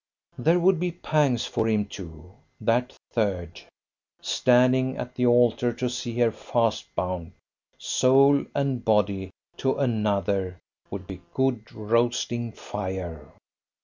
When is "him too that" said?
1.67-2.95